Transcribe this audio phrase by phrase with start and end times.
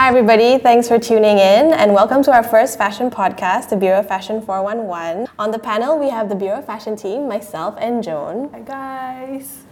[0.00, 0.56] Hi, everybody.
[0.56, 4.40] Thanks for tuning in, and welcome to our first fashion podcast, the Bureau of Fashion
[4.40, 5.28] 411.
[5.38, 8.48] On the panel, we have the Bureau of Fashion team, myself and Joan.
[8.50, 9.69] Hi, guys.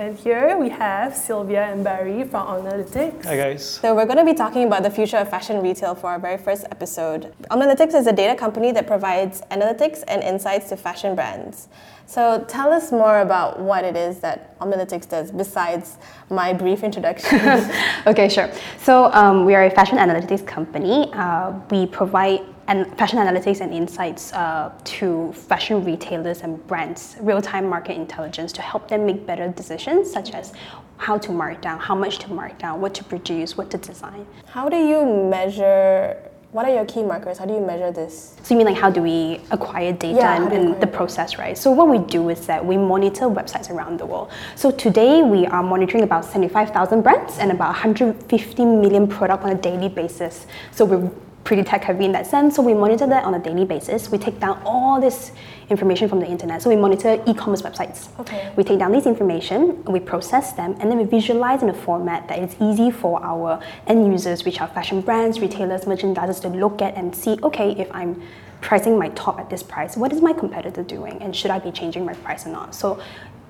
[0.00, 3.22] And here we have Sylvia and Barry from Omnalytics.
[3.22, 3.62] Hi guys.
[3.62, 6.38] So we're going to be talking about the future of fashion retail for our very
[6.38, 7.34] first episode.
[7.50, 11.68] Omnalytics is a data company that provides analytics and insights to fashion brands.
[12.06, 15.98] So tell us more about what it is that Omnalytics does besides
[16.30, 17.38] my brief introduction.
[18.06, 18.50] okay, sure.
[18.78, 21.12] So um, we are a fashion analytics company.
[21.12, 22.40] Uh, we provide
[22.70, 28.62] and fashion analytics and insights uh, to fashion retailers and brands, real-time market intelligence to
[28.62, 30.52] help them make better decisions, such as
[30.96, 34.24] how to mark down, how much to mark down, what to produce, what to design.
[34.46, 36.16] How do you measure?
[36.52, 37.38] What are your key markers?
[37.38, 38.36] How do you measure this?
[38.44, 41.38] So you mean like how do we acquire data Yeah, and, and acquire the process,
[41.38, 41.58] right?
[41.58, 44.30] So what we do is that we monitor websites around the world.
[44.54, 49.56] So today we are monitoring about 75,000 brands and about 150 million products on a
[49.56, 50.46] daily basis.
[50.72, 51.10] So we're
[51.44, 52.56] pretty tech heavy in that sense.
[52.56, 54.10] So we monitor that on a daily basis.
[54.10, 55.32] We take down all this
[55.70, 56.62] information from the internet.
[56.62, 58.08] So we monitor e-commerce websites.
[58.20, 58.52] Okay.
[58.56, 62.28] We take down this information, we process them, and then we visualize in a format
[62.28, 66.82] that is easy for our end users, which are fashion brands, retailers, merchandisers, to look
[66.82, 68.20] at and see, okay, if I'm
[68.60, 71.22] pricing my top at this price, what is my competitor doing?
[71.22, 72.74] And should I be changing my price or not?
[72.74, 73.00] So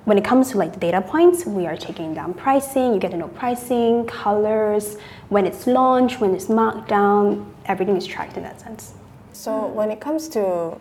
[0.05, 3.11] when it comes to like the data points, we are taking down pricing, you get
[3.11, 4.97] to know pricing, colors,
[5.29, 8.93] when it's launched, when it's marked down, everything is tracked in that sense.
[9.33, 10.77] So when it comes to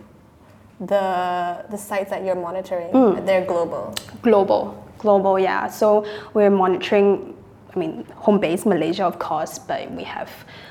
[0.80, 3.26] the the sites that you're monitoring, Mm.
[3.26, 3.94] they're global.
[4.22, 5.68] Global, global, yeah.
[5.68, 7.34] So we're monitoring,
[7.74, 10.30] I mean, home base Malaysia, of course, but we have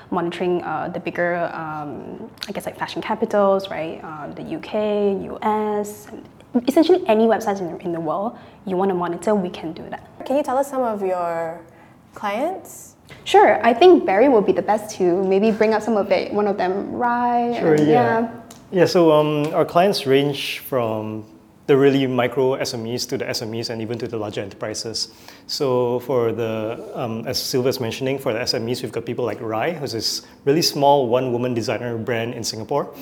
[0.09, 4.01] monitoring uh, the bigger, um, I guess, like fashion capitals, right?
[4.03, 4.73] Uh, the UK,
[5.31, 6.07] US,
[6.67, 10.25] essentially any websites in, in the world you want to monitor, we can do that.
[10.25, 11.61] Can you tell us some of your
[12.13, 12.95] clients?
[13.23, 16.33] Sure, I think Barry will be the best to maybe bring up some of it.
[16.33, 17.57] One of them, Rai.
[17.59, 18.31] Sure, and- yeah.
[18.71, 21.25] Yeah, so um, our clients range from
[21.65, 25.13] the really micro SMEs to the SMEs and even to the larger enterprises.
[25.47, 29.73] So for the, um, as Sylvia's mentioning, for the SMEs, we've got people like Rai,
[29.73, 32.93] who's this really small one-woman designer brand in Singapore.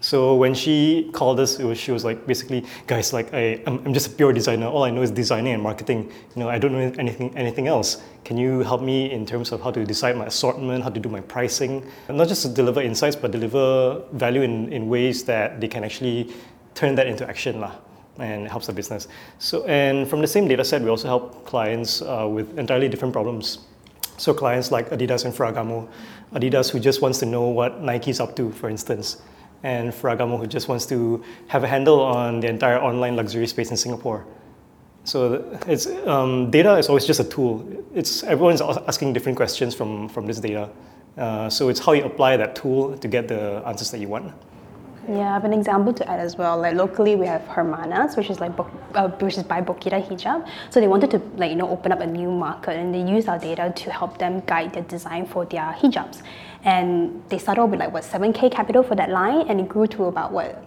[0.00, 3.92] So when she called us, was, she was like, basically, guys, like I, I'm, I'm
[3.92, 4.66] just a pure designer.
[4.66, 6.10] All I know is designing and marketing.
[6.34, 8.02] You know, I don't know anything, anything else.
[8.24, 11.10] Can you help me in terms of how to decide my assortment, how to do
[11.10, 15.60] my pricing, and not just to deliver insights, but deliver value in, in ways that
[15.60, 16.32] they can actually
[16.74, 17.74] turn that into action, lah,
[18.18, 19.06] and helps the business.
[19.38, 23.12] So, and from the same data set, we also help clients uh, with entirely different
[23.12, 23.66] problems.
[24.16, 25.88] So clients like Adidas and Ferragamo,
[26.32, 29.20] Adidas who just wants to know what Nike's up to, for instance,
[29.62, 33.70] and Ferragamo who just wants to have a handle on the entire online luxury space
[33.70, 34.26] in Singapore.
[35.04, 37.66] So it's um, data is always just a tool.
[37.94, 40.70] It's everyone's asking different questions from from this data.
[41.16, 44.32] Uh, so it's how you apply that tool to get the answers that you want.
[45.08, 46.58] Yeah, I have an example to add as well.
[46.58, 48.52] Like locally, we have Hermanas, which is like
[48.94, 50.46] uh, which is by Bokitta Hijab.
[50.68, 53.28] So they wanted to like you know open up a new market, and they used
[53.28, 56.22] our data to help them guide their design for their hijabs.
[56.64, 59.86] And they started off with like what 7k capital for that line, and it grew
[59.88, 60.62] to about what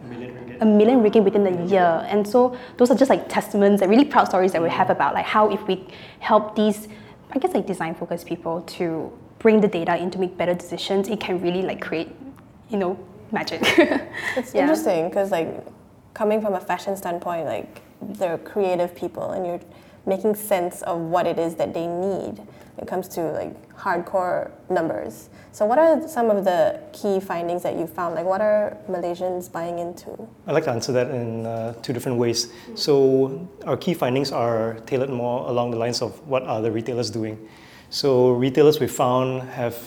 [0.61, 2.05] a million ringgit within a year.
[2.09, 4.91] And so those are just like testaments and really proud stories that we have mm-hmm.
[4.93, 5.85] about like how if we
[6.19, 6.87] help these,
[7.31, 11.09] I guess like design focused people to bring the data in to make better decisions,
[11.09, 12.09] it can really like create,
[12.69, 12.97] you know,
[13.31, 13.61] magic.
[14.37, 14.61] It's Yeah.
[14.61, 15.49] interesting because like
[16.13, 19.59] coming from a fashion standpoint, like they're creative people and you're
[20.05, 22.37] making sense of what it is that they need
[22.75, 25.29] when it comes to like hardcore numbers.
[25.51, 28.15] So what are some of the key findings that you found?
[28.15, 30.27] Like what are Malaysians buying into?
[30.47, 32.51] I'd like to answer that in uh, two different ways.
[32.75, 37.11] So our key findings are tailored more along the lines of what are the retailers
[37.11, 37.37] doing.
[37.89, 39.77] So retailers we found have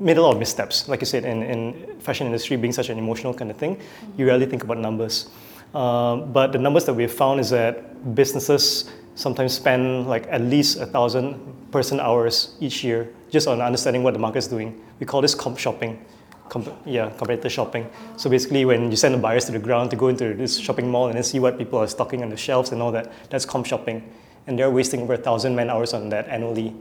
[0.00, 0.88] made a lot of missteps.
[0.88, 3.80] Like you said, in, in fashion industry being such an emotional kind of thing,
[4.16, 5.30] you rarely think about numbers.
[5.74, 10.78] Um, but the numbers that we've found is that businesses sometimes spend like at least
[10.78, 11.34] a thousand
[11.72, 14.80] person hours each year just on understanding what the market is doing.
[15.00, 16.04] We call this comp shopping.
[16.48, 17.90] Comp- yeah, competitor shopping.
[18.16, 20.88] So basically, when you send the buyers to the ground to go into this shopping
[20.88, 23.44] mall and then see what people are stocking on the shelves and all that, that's
[23.44, 24.08] comp shopping.
[24.46, 26.72] And they're wasting over a thousand man hours on that annually.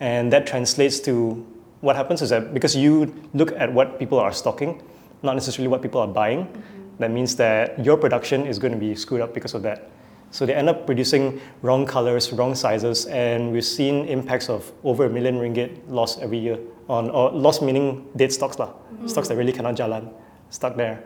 [0.00, 1.46] And that translates to
[1.80, 4.82] what happens is that because you look at what people are stocking,
[5.22, 6.96] not necessarily what people are buying, mm-hmm.
[6.98, 9.90] that means that your production is going to be screwed up because of that.
[10.30, 15.06] So they end up producing wrong colors, wrong sizes, and we've seen impacts of over
[15.06, 16.58] a million ringgit lost every year
[16.88, 18.72] on, or lost meaning dead stocks, lah,
[19.06, 20.12] stocks that really cannot jalan,
[20.50, 21.04] stuck there.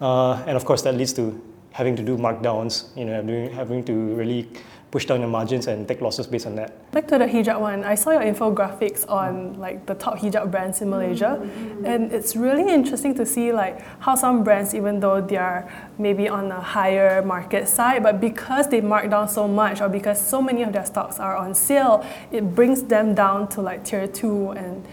[0.00, 1.40] Uh, and of course, that leads to
[1.78, 4.48] having to do markdowns, you know, having, having to really
[4.90, 6.90] push down your margins and take losses based on that.
[6.90, 10.82] Back to the hijab one, I saw your infographics on like the top hijab brands
[10.82, 11.84] in Malaysia, mm-hmm.
[11.84, 16.28] and it's really interesting to see like how some brands, even though they are maybe
[16.28, 20.42] on a higher market side, but because they mark down so much or because so
[20.42, 24.50] many of their stocks are on sale, it brings them down to like tier two
[24.52, 24.84] and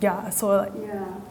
[0.00, 0.72] yeah, so like,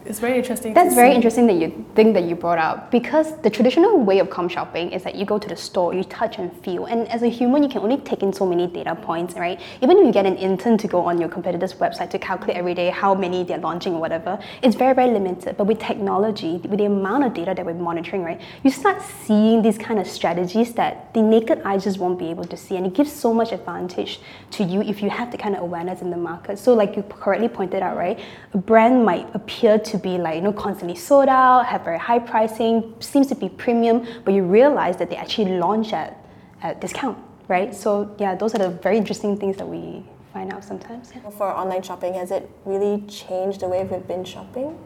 [0.04, 0.74] it's very interesting.
[0.74, 1.16] That's very see.
[1.16, 4.90] interesting that you think that you brought up because the traditional way of comp shopping
[4.92, 7.62] is that you go to the store, you touch and feel, and as a human,
[7.62, 9.60] you can only take in so many data points, right?
[9.80, 12.74] Even if you get an intern to go on your competitor's website to calculate every
[12.74, 15.56] day how many they're launching or whatever, it's very very limited.
[15.56, 19.62] But with technology, with the amount of data that we're monitoring, right, you start seeing
[19.62, 22.86] these kind of strategies that the naked eye just won't be able to see, and
[22.86, 24.20] it gives so much advantage
[24.50, 26.58] to you if you have the kind of awareness in the market.
[26.58, 28.18] So, like you correctly pointed out, right,
[28.54, 32.18] a brand might appear to be like you know constantly sold out, have very high
[32.18, 36.18] pricing, seems to be premium, but you realize that they actually launch at
[36.62, 37.18] at discount,
[37.48, 37.74] right?
[37.74, 41.12] So yeah, those are the very interesting things that we find out sometimes.
[41.14, 41.30] Yeah.
[41.30, 44.78] For online shopping, has it really changed the way we've been shopping?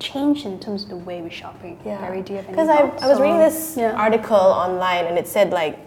[0.00, 1.78] Change in terms of the way we're shopping.
[1.84, 3.92] Barry, do you have any Because I, I was reading this Yeah.
[3.92, 5.78] article online and it said like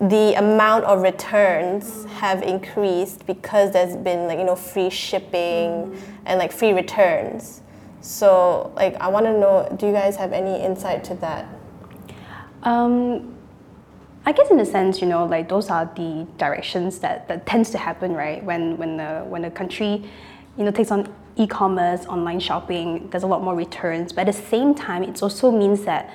[0.00, 6.38] the amount of returns have increased because there's been like you know free shipping and
[6.38, 7.60] like free returns.
[8.00, 11.46] So like I want to know, do you guys have any insight to that?
[12.62, 13.36] Um,
[14.24, 17.70] I guess in a sense, you know, like those are the directions that, that tends
[17.70, 18.42] to happen, right?
[18.42, 20.04] When when the when the country,
[20.56, 24.12] you know, takes on e-commerce, online shopping, there's a lot more returns.
[24.12, 26.10] But at the same time, it also means that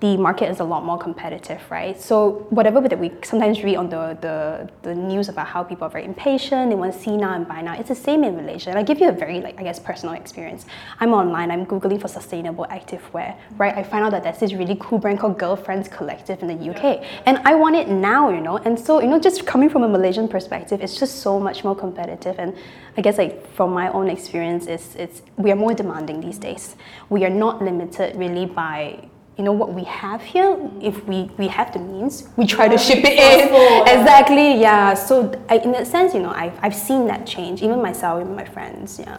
[0.00, 2.00] the market is a lot more competitive, right?
[2.00, 5.90] So whatever that we sometimes read on the, the, the news about how people are
[5.90, 8.70] very impatient, they want to see now and buy now, it's the same in Malaysia.
[8.70, 10.64] And I'll give you a very, like, I guess, personal experience.
[11.00, 13.76] I'm online, I'm Googling for sustainable activewear, right?
[13.76, 17.04] I find out that there's this really cool brand called Girlfriends Collective in the UK.
[17.26, 18.56] And I want it now, you know?
[18.56, 21.76] And so, you know, just coming from a Malaysian perspective, it's just so much more
[21.76, 22.38] competitive.
[22.38, 22.56] And
[22.96, 26.74] I guess, like, from my own experience, it's, it's we are more demanding these days.
[27.10, 29.10] We are not limited really by
[29.40, 30.52] you know what we have here
[30.82, 33.40] if we we have the means we try to ship it in
[33.96, 37.80] exactly yeah so I, in that sense you know I've, I've seen that change even
[37.80, 39.18] myself even my friends yeah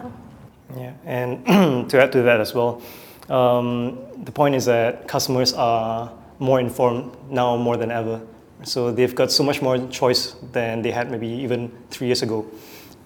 [0.78, 1.46] Yeah, and
[1.90, 2.82] to add to that as well,
[3.30, 8.22] um, the point is that customers are more informed now more than ever.
[8.64, 12.46] So they've got so much more choice than they had maybe even three years ago.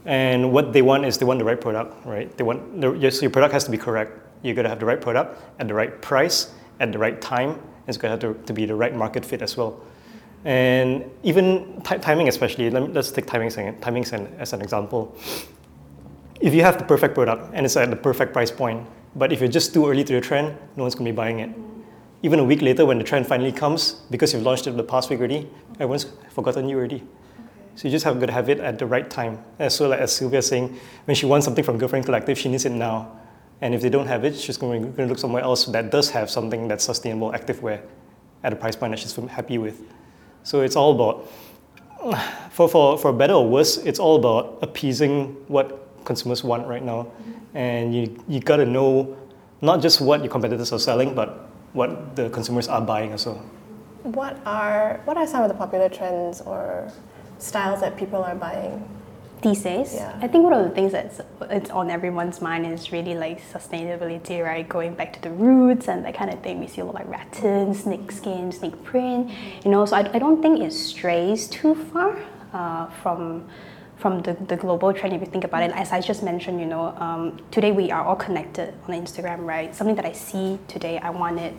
[0.06, 2.30] And what they want is they want the right product, right?
[2.38, 4.12] They want the, yes, your product has to be correct.
[4.44, 7.62] You got to have the right product at the right price at the right time.
[7.88, 9.80] It's got to, to be the right market fit as well.
[10.44, 12.70] And even ti- timing, especially.
[12.70, 14.06] Let me, let's take timing as an- timing
[14.40, 15.16] as an, example
[16.42, 18.86] if you have the perfect product and it's at the perfect price point,
[19.16, 21.40] but if you're just too early to the trend, no one's going to be buying
[21.40, 21.50] it.
[22.24, 25.10] Even a week later, when the trend finally comes, because you've launched it the past
[25.10, 27.04] week already, everyone's forgotten you already.
[27.76, 29.44] So you just have to have it at the right time.
[29.60, 32.66] And so, like as Sylvia saying, when she wants something from Girlfriend Collective, she needs
[32.66, 33.20] it now.
[33.62, 36.30] And if they don't have it, she's going to, look somewhere else that does have
[36.30, 37.82] something that's sustainable activewear
[38.44, 39.82] at a price point that she's happy with.
[40.44, 41.30] So it's all about
[42.52, 47.04] for, for, for better or worse, it's all about appeasing what consumers want right now.
[47.04, 47.58] Mm-hmm.
[47.58, 49.18] And you, you got to know
[49.62, 53.44] not just what your competitors are selling, but what the consumers are buying as well.
[54.04, 56.92] What are what are some of the popular trends or
[57.40, 58.88] styles that people are buying?
[59.48, 60.26] These days Yeah.
[60.26, 61.18] i think one of the things that's
[61.58, 64.66] it's on everyone's mind is really like sustainability right?
[64.78, 66.56] Going back to the roots and that kind of thing.
[66.64, 69.22] We see a lot like rattan snake skin snake print.
[69.64, 72.10] You know so i, I don't think it strays too far
[72.60, 73.24] uh, from
[74.06, 76.68] from the, the global trend if you think about it as i just mentioned you
[76.68, 81.00] know um, today we are all connected on instagram right something that i see today
[81.00, 81.56] i want it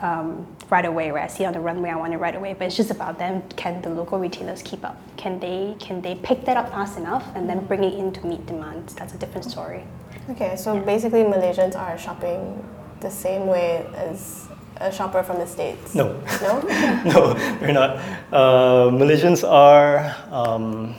[0.00, 2.54] um, right away right i see it on the runway i want it right away
[2.54, 6.14] but it's just about them can the local retailers keep up can they can they
[6.14, 9.18] pick that up fast enough and then bring it in to meet demand that's a
[9.18, 9.82] different story
[10.30, 12.62] Okay, so basically Malaysians are shopping
[13.00, 15.94] the same way as a shopper from the States.
[15.94, 16.20] No.
[16.42, 16.60] No?
[17.06, 17.96] no, we're not.
[18.30, 20.94] Uh, Malaysians are um,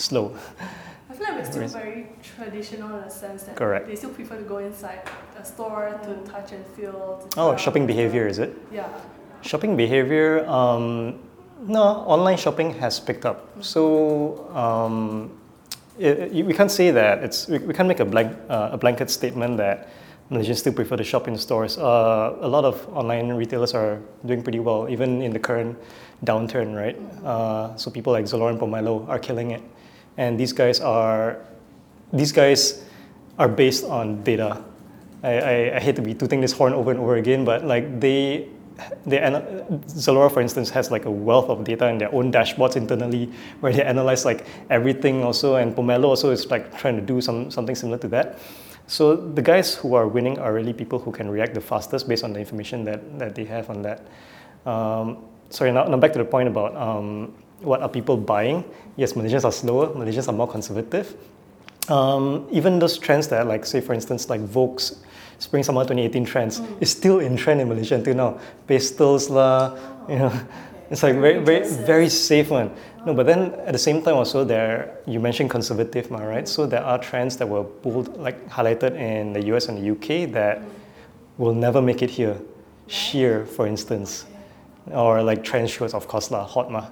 [0.00, 0.34] slow.
[1.10, 3.86] I feel like we're still very traditional in the sense that Correct.
[3.86, 5.00] they still prefer to go inside
[5.38, 7.28] a store to touch and feel.
[7.36, 8.56] Oh, shopping behavior, is it?
[8.72, 8.88] Yeah.
[9.42, 11.18] Shopping behavior, um,
[11.66, 13.48] no, online shopping has picked up.
[13.62, 15.30] So um,
[15.98, 18.78] it, it- we can't say that it's we, we can't make a blank uh, a
[18.78, 19.88] blanket statement that
[20.30, 21.76] Malaysians still prefer to shop in stores.
[21.76, 25.76] Uh, a lot of online retailers are doing pretty well, even in the current
[26.24, 26.96] downturn, right?
[27.24, 29.62] Uh, so people like Zalora and Pomelo are killing it,
[30.16, 31.38] and these guys are
[32.12, 32.84] these guys
[33.38, 34.62] are based on data.
[35.22, 38.00] I, I, I hate to be tooting this horn over and over again, but like
[38.00, 38.48] they
[39.04, 43.30] they Zalora, for instance, has like a wealth of data in their own dashboards internally
[43.60, 47.50] where they analyze like everything also, and Pomelo also is like trying to do some
[47.50, 48.38] something similar to that.
[48.86, 52.24] So the guys who are winning are really people who can react the fastest based
[52.24, 54.02] on the information that, that they have on that.
[54.66, 58.64] Um, sorry, now, now back to the point about um, what are people buying.
[58.96, 61.14] Yes, Malaysians are slower, Malaysians are more conservative.
[61.88, 65.02] Um, even those trends that, like, say, for instance, like Vogue's
[65.38, 66.82] Spring Summer 2018 trends mm.
[66.82, 68.40] is still in trend in Malaysia until now.
[68.66, 69.76] Pastels lah,
[70.08, 70.32] you know,
[70.90, 72.70] it's like very, very, very safe one.
[73.06, 76.46] No, but then at the same time also there, you mentioned conservative, right?
[76.46, 80.30] So there are trends that were pulled, like highlighted in the US and the UK
[80.32, 80.60] that
[81.38, 82.36] will never make it here.
[82.86, 84.26] Sheer, for instance,
[84.86, 86.86] or like trench shorts, of course lah, hot ma,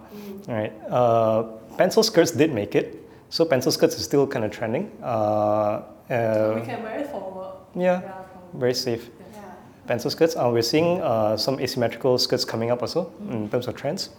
[0.47, 0.73] right?
[0.89, 1.43] Uh,
[1.77, 4.91] pencil skirts did make it, so pencil skirts is still kind of trending.
[5.03, 7.55] Uh, uh, we can wear it for work.
[7.75, 9.11] Yeah, yeah very safe.
[9.33, 9.41] Yeah.
[9.87, 10.37] Pencil skirts.
[10.37, 13.33] Uh, we're seeing uh, some asymmetrical skirts coming up also mm-hmm.
[13.33, 14.11] in terms of trends.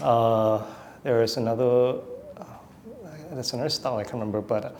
[0.00, 0.62] Uh,
[1.02, 2.00] there is another.
[2.36, 2.44] Uh,
[3.32, 4.76] there's another style I can't remember, but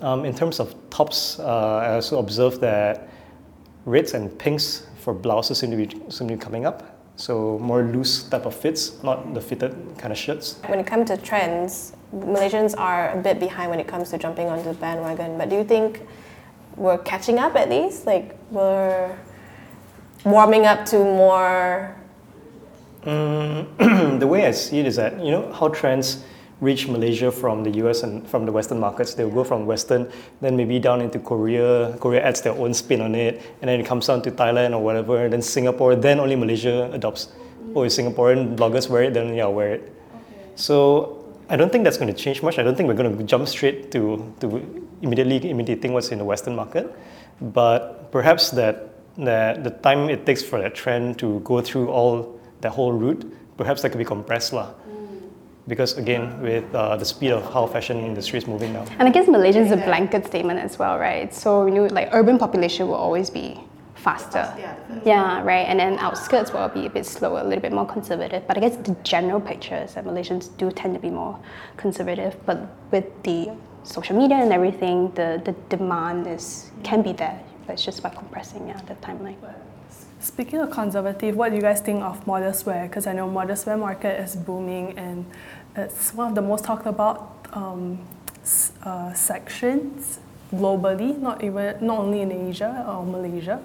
[0.00, 3.08] um, in terms of tops, uh, I also observed that
[3.84, 6.99] reds and pinks for blouses seem to be seem to be coming up.
[7.16, 10.58] So more loose type of fits, not the fitted kind of shirts.
[10.66, 14.48] When it comes to trends, Malaysians are a bit behind when it comes to jumping
[14.48, 15.36] onto the bandwagon.
[15.36, 16.02] But do you think
[16.76, 18.06] we're catching up at least?
[18.06, 19.16] Like we're
[20.24, 21.94] warming up to more.
[23.02, 26.24] Mm, the way I see it is that you know how trends
[26.60, 29.14] reach Malaysia from the US and from the Western markets.
[29.14, 31.96] They'll go from Western, then maybe down into Korea.
[31.98, 34.82] Korea adds their own spin on it, and then it comes down to Thailand or
[34.82, 35.96] whatever, and then Singapore.
[35.96, 37.28] Then only Malaysia adopts.
[37.74, 39.82] Oh, if Singaporean bloggers wear it, then yeah, I'll wear it.
[39.82, 40.50] Okay.
[40.56, 42.58] So I don't think that's going to change much.
[42.58, 46.24] I don't think we're going to jump straight to, to immediately imitating what's in the
[46.24, 46.94] Western market.
[47.40, 52.38] But perhaps that, that the time it takes for that trend to go through all
[52.60, 53.24] that whole route,
[53.56, 54.52] perhaps that could be compressed.
[54.52, 54.74] Lah
[55.70, 58.84] because again with uh, the speed of how fashion industry is moving now.
[58.98, 61.32] And i guess malaysia is a blanket statement as well right?
[61.32, 63.46] So you know like urban population will always be
[63.94, 64.44] faster.
[64.58, 64.74] Yeah,
[65.04, 65.66] yeah right.
[65.70, 68.42] And then outskirts will be a bit slower a little bit more conservative.
[68.48, 71.38] But i guess the general picture is that malaysians do tend to be more
[71.76, 72.34] conservative.
[72.46, 72.58] But
[72.90, 73.40] with the
[73.82, 77.38] social media and everything the, the demand is can be there.
[77.66, 79.36] But it's just by compressing yeah, the timeline.
[80.20, 82.86] Speaking of conservative, what do you guys think of modest wear?
[82.86, 85.24] Because I know modest wear market is booming and
[85.76, 87.98] it's one of the most talked about um,
[88.82, 90.18] uh, sections
[90.52, 93.62] globally, not even not only in Asia or Malaysia.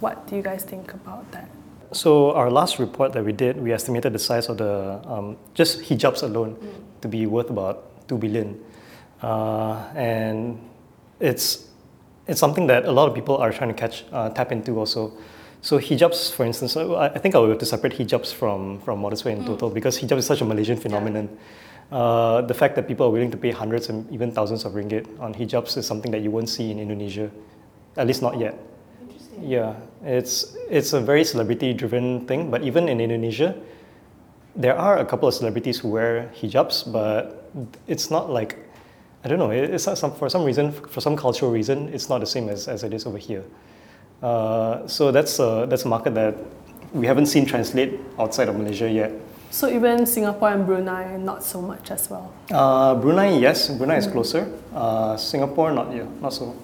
[0.00, 1.48] What do you guys think about that?
[1.92, 5.82] So our last report that we did, we estimated the size of the um, just
[5.82, 7.00] hijabs alone mm.
[7.02, 8.58] to be worth about two billion,
[9.22, 10.58] uh, and
[11.20, 11.68] it's
[12.26, 15.12] it's something that a lot of people are trying to catch uh, tap into also.
[15.64, 19.24] So hijabs, for instance, I think I would have to separate hijabs from, from modest
[19.24, 19.46] wear in mm.
[19.46, 21.26] total because hijab is such a Malaysian phenomenon.
[21.90, 21.96] Yeah.
[21.96, 25.08] Uh, the fact that people are willing to pay hundreds and even thousands of ringgit
[25.18, 27.30] on hijabs is something that you won't see in Indonesia,
[27.96, 28.58] at least not yet.
[29.00, 29.48] Interesting.
[29.48, 33.56] Yeah, it's, it's a very celebrity-driven thing, but even in Indonesia,
[34.54, 37.50] there are a couple of celebrities who wear hijabs, but
[37.86, 38.58] it's not like,
[39.24, 42.18] I don't know, it's not some, for some reason, for some cultural reason, it's not
[42.20, 43.44] the same as, as it is over here.
[44.24, 46.34] Uh, so that's a, that's a market that
[46.94, 49.12] we haven't seen translate outside of Malaysia yet.
[49.50, 52.32] So even Singapore and Brunei, not so much as well.
[52.50, 54.50] Uh, Brunei, yes, Brunei is closer.
[54.74, 56.56] Uh, Singapore, not yet, not so.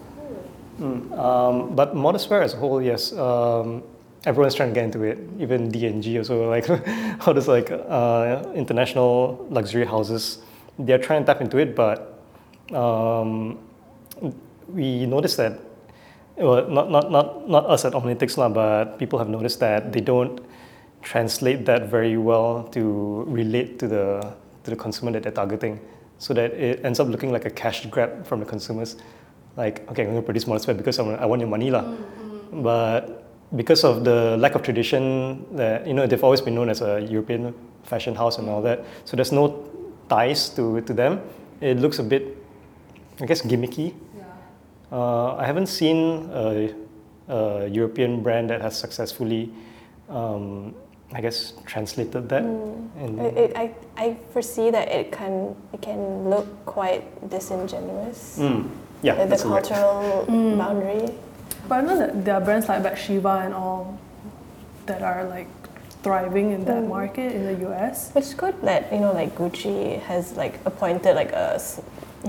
[0.81, 1.13] Mm.
[1.19, 3.13] Um, but modest wear as a whole, yes.
[3.13, 3.83] Um,
[4.25, 5.19] everyone's trying to get into it.
[5.39, 6.69] Even D&G also, like
[7.27, 10.39] all those like uh, international luxury houses,
[10.79, 11.77] they're trying to tap into it.
[11.77, 12.25] But
[12.73, 13.59] um,
[14.67, 15.61] we noticed that
[16.37, 20.41] well, not, not, not, not us at Omnalytics, but people have noticed that they don't
[21.03, 24.35] translate that very well to relate to the,
[24.65, 25.81] to the consumer that they're targeting.
[26.19, 28.97] So that it ends up looking like a cash grab from the consumers.
[29.57, 31.71] Like, okay, I'm going to produce more sweat because I want your money.
[31.71, 31.83] Lah.
[31.83, 32.63] Mm-hmm.
[32.63, 33.25] But
[33.57, 37.01] because of the lack of tradition, that you know, they've always been known as a
[37.01, 38.85] European fashion house and all that.
[39.05, 39.67] So there's no
[40.09, 41.21] ties to, to them.
[41.61, 42.37] It looks a bit,
[43.21, 43.95] I guess, gimmicky
[44.93, 46.75] uh, I haven't seen a,
[47.29, 49.51] a, European brand that has successfully,
[50.09, 50.75] um,
[51.13, 52.43] I guess, translated that.
[52.43, 53.37] Mm.
[53.37, 58.39] It, I, I foresee that it can it can look quite disingenuous.
[58.39, 58.69] Mm.
[59.03, 60.59] Yeah, the, the cultural mm.
[60.59, 61.15] boundary.
[61.69, 63.99] But I know that there are brands like Bathsheba and all
[64.87, 65.49] that are like
[66.03, 66.89] thriving in that mm.
[66.89, 68.13] market in the US.
[68.17, 71.61] It's good that you know like Gucci has like appointed like a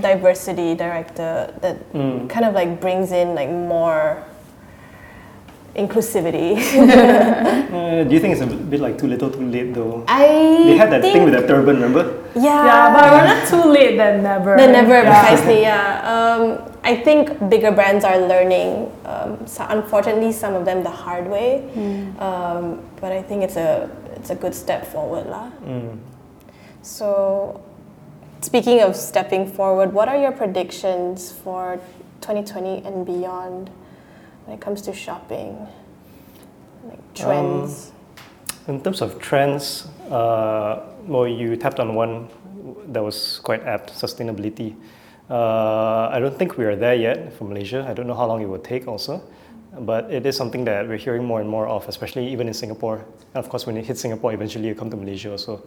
[0.02, 2.28] diversity director that mm.
[2.28, 4.24] kind of like brings in like more
[5.74, 6.58] inclusivity.
[7.72, 10.04] Uh, do you think it's a bit like too little, too late though?
[10.06, 10.28] I
[10.68, 12.20] They had that think, thing with that turban, remember?
[12.36, 14.56] yeah, Yeah, but we're not too late than never.
[14.60, 15.08] They never Yeah.
[15.08, 16.04] precisely, yeah.
[16.04, 18.92] Um, I think bigger brands are learning.
[19.08, 21.64] Um, so unfortunately, some of them the hard way.
[22.20, 25.48] Um, but I think it's a it's a good step forward, lah.
[25.64, 25.96] Mm.
[26.82, 27.60] So,
[28.42, 31.80] speaking of stepping forward, what are your predictions for
[32.20, 33.70] 2020 and beyond
[34.44, 35.66] when it comes to shopping,
[36.88, 37.92] like trends?
[38.68, 42.28] In terms of trends, uh, well, you tapped on one
[42.88, 44.76] that was quite apt sustainability.
[45.30, 47.86] Uh, I don't think we are there yet for Malaysia.
[47.88, 49.22] I don't know how long it will take also.
[49.80, 52.96] But it is something that we're hearing more and more of, especially even in Singapore.
[53.34, 55.62] And of course, when it hits Singapore, eventually you come to Malaysia also.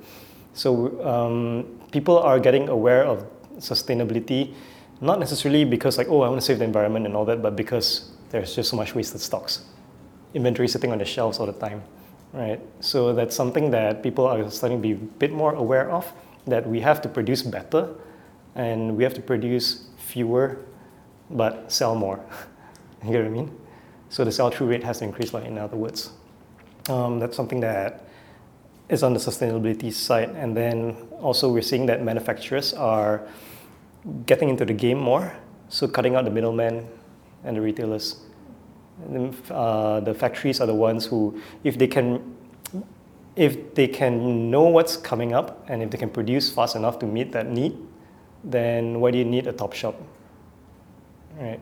[0.55, 3.25] So um, people are getting aware of
[3.57, 4.53] sustainability,
[5.01, 7.57] not necessarily because like, oh, I want to save the environment and all that, but
[7.57, 9.65] because there's just so much wasted stocks.
[10.33, 11.83] Inventory sitting on the shelves all the time,
[12.31, 12.61] right?
[12.79, 16.11] So that's something that people are starting to be a bit more aware of,
[16.47, 17.93] that we have to produce better
[18.55, 20.59] and we have to produce fewer
[21.29, 22.23] but sell more.
[23.03, 23.57] you get what I mean?
[24.09, 26.11] So the sell-through rate has to increase, like in other words.
[26.87, 28.07] Um, that's something that
[28.89, 30.29] is on the sustainability side.
[30.29, 33.27] And then also we're seeing that manufacturers are
[34.25, 35.35] getting into the game more,
[35.69, 36.87] so cutting out the middlemen
[37.43, 38.17] and the retailers.
[39.49, 42.35] Uh, the factories are the ones who, if they can,
[43.35, 47.05] if they can know what's coming up and if they can produce fast enough to
[47.05, 47.75] meet that need,
[48.43, 49.95] then why do you need a top shop?
[51.37, 51.59] Right.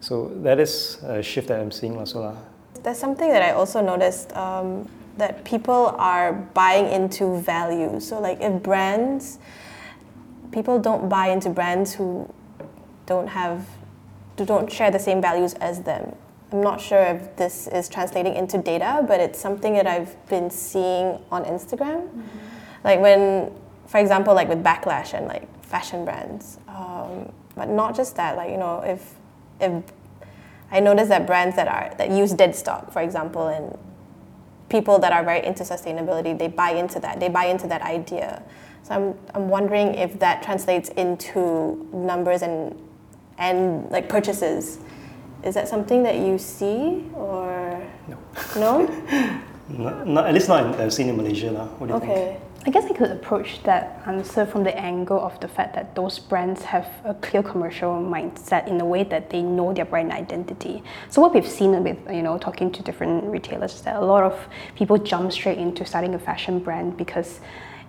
[0.00, 2.36] So that is a shift that I'm seeing also lah.
[2.82, 8.00] There's something that I also noticed um, that people are buying into value.
[8.00, 9.38] So, like, if brands,
[10.52, 12.32] people don't buy into brands who
[13.06, 13.66] don't have,
[14.38, 16.14] who don't share the same values as them.
[16.52, 20.50] I'm not sure if this is translating into data, but it's something that I've been
[20.50, 22.08] seeing on Instagram.
[22.84, 23.52] Like when,
[23.86, 28.36] for example, like with backlash and like fashion brands, um, but not just that.
[28.36, 29.14] Like you know, if
[29.60, 29.82] if
[30.70, 33.76] I notice that brands that are that use dead stock, for example, and
[34.68, 37.20] people that are very into sustainability, they buy into that.
[37.20, 38.42] They buy into that idea.
[38.82, 42.74] So I'm I'm wondering if that translates into numbers and
[43.38, 44.78] and like purchases.
[45.42, 48.16] Is that something that you see or No.
[48.56, 48.86] no?
[49.68, 51.66] Not, not, at least not in, I've seen in Malaysia lah.
[51.82, 52.38] What do you think?
[52.66, 56.18] I guess I could approach that answer from the angle of the fact that those
[56.18, 60.82] brands have a clear commercial mindset in a way that they know their brand identity.
[61.08, 64.24] So what we've seen with you know talking to different retailers is that a lot
[64.24, 67.38] of people jump straight into starting a fashion brand because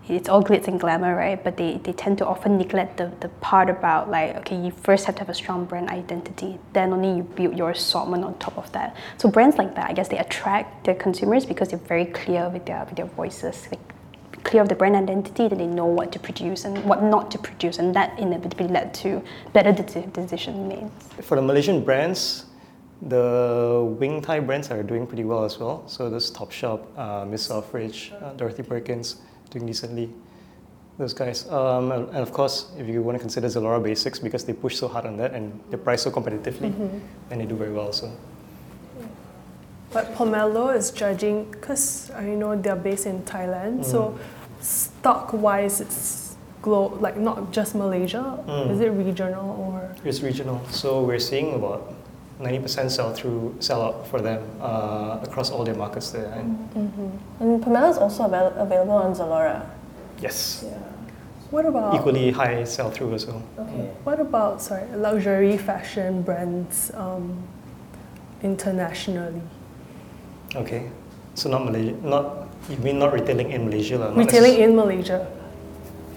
[0.10, 1.44] it's all glitz and glamour, right?
[1.44, 5.06] But they, they tend to often neglect the, the part about like, okay, you first
[5.06, 8.56] have to have a strong brand identity, then only you build your assortment on top
[8.60, 8.96] of that.
[9.18, 12.68] So brands like that, I guess they attract their consumers because they're very clear with
[12.68, 13.68] their with their voices.
[13.72, 13.97] Like
[14.48, 17.38] clear of the brand identity, then they know what to produce and what not to
[17.38, 19.22] produce, and that inevitably led to
[19.54, 20.90] better de- decision made.
[21.22, 22.46] For the Malaysian brands,
[23.02, 25.84] the Wing Tai brands are doing pretty well as well.
[25.86, 29.18] So this Topshop, uh, Miss Selfridge, uh, Dorothy Perkins
[29.52, 30.10] doing decently.
[30.98, 34.44] Those guys, um, and and of course, if you want to consider Zalora Basics because
[34.46, 36.74] they push so hard on that and they price so competitively,
[37.30, 37.94] and they do very well.
[37.94, 38.10] So
[39.94, 44.18] But Pomelo is judging because I know they're based in Thailand, so
[44.62, 48.40] stock wise, it's glo- like not just Malaysia.
[48.48, 48.72] Mm.
[48.72, 49.96] Is it regional or?
[50.04, 50.62] it's regional.
[50.70, 51.94] So we're seeing about
[52.42, 56.30] 90% sell through, sell out for them uh, across all their markets there.
[56.32, 56.70] And
[57.40, 59.66] And Pomelo is also avail- available on Zalora.
[60.22, 60.64] yes,
[61.50, 63.42] What about equally high sell through as well.
[63.58, 63.88] Okay.
[64.04, 67.40] What about sorry luxury fashion brands um,
[68.44, 69.42] internationally?
[70.56, 70.90] Okay,
[71.36, 74.10] so not Malaysia, not you mean not retailing in Malaysia, lah?
[74.12, 75.20] not Retailing necess- in Malaysia.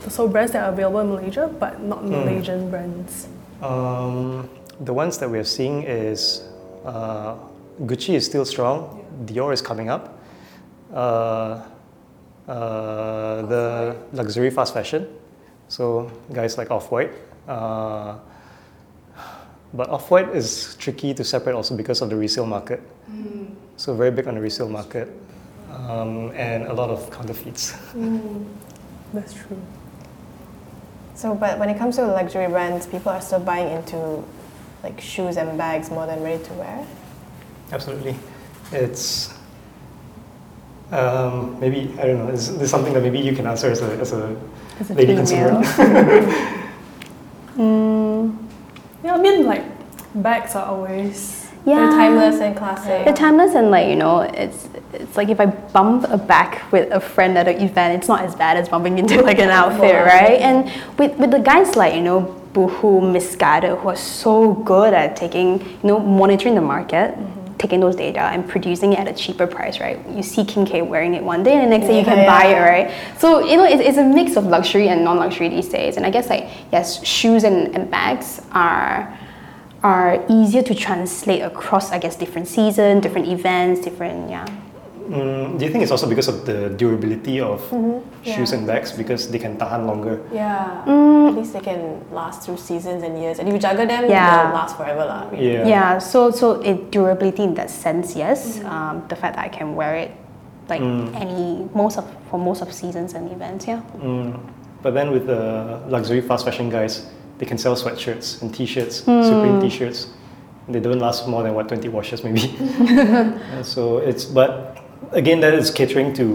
[0.09, 2.11] So brands that are available in Malaysia, but not Hmm.
[2.25, 3.29] Malaysian brands.
[3.63, 4.49] Um,
[4.81, 6.49] the ones that we're seeing is
[6.87, 7.37] uh,
[7.85, 9.05] Gucci is still strong.
[9.29, 10.17] Dior is coming up.
[10.89, 11.61] Uh,
[12.49, 15.07] uh, the luxury fast fashion,
[15.69, 17.13] so guys like Off White.
[17.47, 18.17] Uh,
[19.77, 22.81] but Off White is tricky to separate also because of the resale market.
[23.77, 25.09] So very big on the resale market,
[25.88, 27.72] um, and a lot of counterfeits.
[29.12, 29.61] That's true.
[31.14, 34.24] So, but when it comes to luxury brands, people are still buying into
[34.83, 36.87] like shoes and bags more than ready to wear.
[37.72, 38.16] Absolutely.
[38.72, 39.35] It's
[40.90, 42.28] um, maybe I don't know.
[42.33, 44.37] Is this something that maybe you can answer as a as a,
[44.80, 45.62] As a lady female.
[45.62, 46.56] consumer?
[49.02, 49.64] Yeah, I mean like
[50.14, 51.81] bags are always Yeah.
[51.81, 53.05] They're timeless and classic.
[53.05, 56.90] They're timeless and like you know, it's it's like if I bump a back with
[56.92, 59.94] a friend at an event, it's not as bad as bumping into like an outfit,
[60.05, 60.40] right?
[60.40, 62.20] And with with the guys like you know
[62.53, 67.12] Boohoo, Missguided, who are so good at taking you know monitoring the market.
[67.12, 67.37] Mm-hmm.
[67.61, 69.99] Taking those data and producing it at a cheaper price, right?
[70.09, 72.27] You see Kim K wearing it one day, and the next day you Yeah, can
[72.27, 73.18] buy it, right?
[73.18, 75.99] So you know, it's, it's a mix of luxury and non-luxury these days.
[75.99, 79.14] And I guess like yes, shoes and, and bags are
[79.83, 84.47] are easier to translate across, I guess, different seasons, different events, different yeah.
[85.11, 88.23] Mm, do you think it's also because of the durability of shoes Mm-hmm.
[88.23, 88.55] Yeah.
[88.55, 90.21] and bags because they can tahan longer?
[90.33, 90.85] Yeah.
[90.87, 91.31] Mm.
[91.31, 93.40] At least they can last through seasons and years.
[93.40, 94.45] And if you juggle them, Yeah.
[94.45, 95.05] they'll last forever.
[95.05, 95.27] lah.
[95.33, 95.51] really.
[95.53, 95.66] Yeah.
[95.66, 98.62] Yeah, so so it durability in that sense, yes.
[98.62, 100.11] Um, the fact that I can wear it
[100.71, 100.83] like
[101.19, 103.83] any most of for most of seasons and events, yeah.
[103.99, 104.38] Mm.
[104.83, 109.22] But then with the luxury fast fashion guys, they can sell sweatshirts and t-shirts, Hmm.
[109.24, 110.09] Supreme t-shirts.
[110.68, 112.42] They don't last more than what 20 washes maybe.
[113.62, 114.79] So it's but
[115.12, 116.26] again that is catering to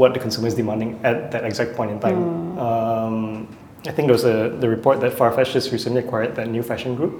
[0.00, 2.20] what the consumer is demanding at that exact point in time.
[2.22, 2.58] Hmm.
[2.58, 3.48] Um,
[3.86, 6.94] I think there was a the report that Farfetch just recently acquired that new fashion
[6.94, 7.14] group.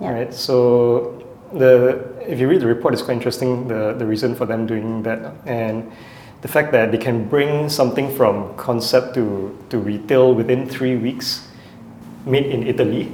[0.00, 0.12] Yeah.
[0.12, 0.34] Right.
[0.34, 4.66] So the if you read the report, it's quite interesting the the reason for them
[4.66, 5.92] doing that and
[6.40, 9.24] the fact that they can bring something from concept to
[9.70, 11.46] to retail within three weeks,
[12.26, 13.12] made in Italy.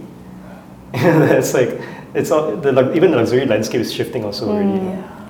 [0.95, 1.81] it's like
[2.15, 4.79] it's all the lux- even the luxury landscape is shifting also already.
[4.79, 5.29] Yeah.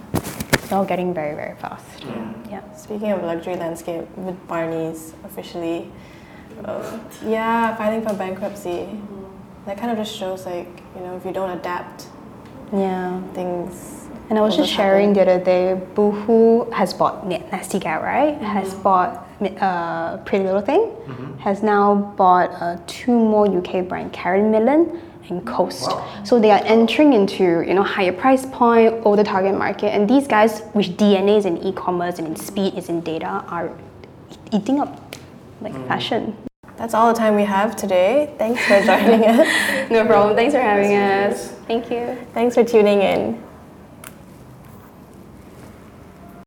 [0.54, 2.04] It's all getting very, very fast.
[2.04, 2.32] Yeah.
[2.50, 2.74] yeah.
[2.76, 5.90] Speaking of luxury landscape, with Barney's officially,
[6.64, 8.86] uh, yeah, filing for bankruptcy.
[9.66, 12.06] That kind of just shows like you know if you don't adapt,
[12.72, 13.20] Yeah.
[13.34, 14.07] things.
[14.30, 18.02] And I was will just sharing the other day, Boohoo has bought Na- Nasty Gal,
[18.02, 18.36] right?
[18.42, 19.26] Has bought
[19.60, 20.92] uh, Pretty Little Thing,
[21.40, 25.90] has now bought uh, two more UK brand, Karen Millen and Coast.
[26.24, 30.26] So they are entering into you know higher price point, older target market, and these
[30.26, 33.70] guys, which DNA is in e-commerce and in speed is in data, are
[34.52, 35.00] eating up
[35.62, 36.36] like fashion.
[36.76, 38.32] That's all the time we have today.
[38.38, 39.90] Thanks for joining us.
[39.90, 40.36] No problem.
[40.36, 41.50] Thanks for having us.
[41.66, 42.16] Thank you.
[42.34, 43.47] Thanks for tuning in.